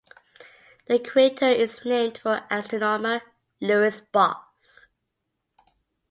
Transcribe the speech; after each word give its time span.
The 0.87 0.97
crater 0.97 1.45
is 1.49 1.85
named 1.85 2.17
for 2.17 2.43
astronomer 2.49 3.21
Lewis 3.59 4.01
Boss. 4.11 4.87